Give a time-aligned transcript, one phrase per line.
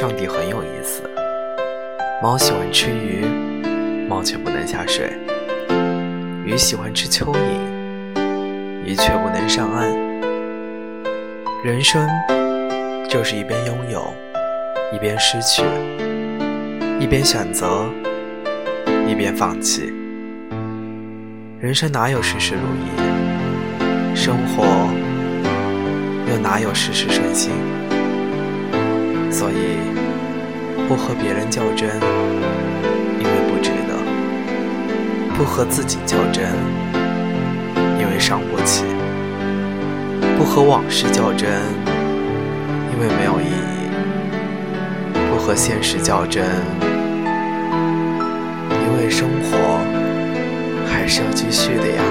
[0.00, 1.02] 上帝很有意思。
[2.22, 3.22] 猫喜欢吃鱼，
[4.08, 5.10] 猫却不能下水；
[6.42, 7.36] 鱼喜欢吃蚯蚓，
[8.82, 9.94] 鱼却不能上岸。
[11.62, 12.08] 人生
[13.10, 14.10] 就是一边拥有，
[14.90, 15.64] 一边失去；
[16.98, 17.84] 一边选择，
[19.06, 19.92] 一边放弃。
[21.60, 24.16] 人生哪有事事如意？
[24.16, 24.64] 生活
[26.26, 27.52] 又哪有事事顺心？
[30.88, 31.88] 不和别人较真，
[33.18, 33.94] 因为不值得；
[35.36, 36.44] 不和自己较真，
[37.98, 38.84] 因为伤不起；
[40.36, 41.48] 不和往事较真，
[42.92, 43.90] 因为没有意义；
[45.30, 46.44] 不和现实较真，
[48.70, 49.80] 因为生活
[50.90, 52.09] 还是要继续的呀。